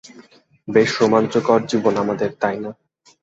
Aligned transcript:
বেশ 0.67 0.89
রোমাঞ্চকর 1.01 1.59
জীবন 1.65 1.93
আমাদের, 1.97 2.29
তাইনা? 2.39 2.71